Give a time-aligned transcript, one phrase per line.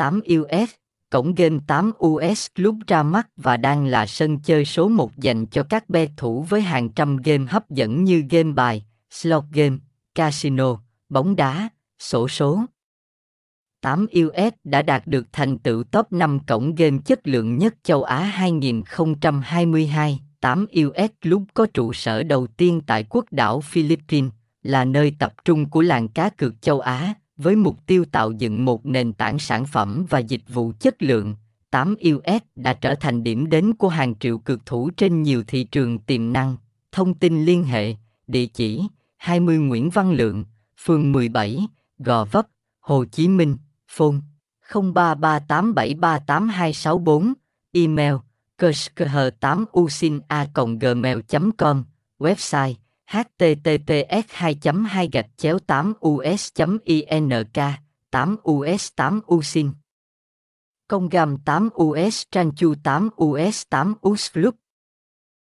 [0.00, 0.70] 8 US,
[1.10, 5.46] cổng game 8 US Club ra mắt và đang là sân chơi số 1 dành
[5.46, 9.76] cho các bê thủ với hàng trăm game hấp dẫn như game bài, slot game,
[10.14, 11.68] casino, bóng đá,
[11.98, 12.64] sổ số.
[13.80, 18.02] 8 US đã đạt được thành tựu top 5 cổng game chất lượng nhất châu
[18.02, 20.20] Á 2022.
[20.40, 24.30] 8 US Club có trụ sở đầu tiên tại quốc đảo Philippines,
[24.62, 28.64] là nơi tập trung của làng cá cược châu Á, với mục tiêu tạo dựng
[28.64, 31.34] một nền tảng sản phẩm và dịch vụ chất lượng.
[31.70, 35.64] 8 US đã trở thành điểm đến của hàng triệu cược thủ trên nhiều thị
[35.64, 36.56] trường tiềm năng.
[36.92, 37.94] Thông tin liên hệ,
[38.26, 38.82] địa chỉ
[39.16, 40.44] 20 Nguyễn Văn Lượng,
[40.84, 41.66] phường 17,
[41.98, 42.46] Gò Vấp,
[42.80, 43.56] Hồ Chí Minh,
[43.88, 44.16] phone
[44.72, 47.32] 0338738264,
[47.72, 48.14] email
[48.58, 49.02] kerskh
[49.40, 51.18] 8 usinagmail
[51.58, 51.84] com
[52.18, 52.74] website
[53.10, 56.52] https 2 2 gạch chéo 8 us
[56.84, 57.32] ink
[58.10, 59.70] 8 us 8 usin
[60.88, 64.30] công gam 8 us tranchu 8 us 8 us